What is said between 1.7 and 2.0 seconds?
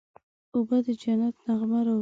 راوړي.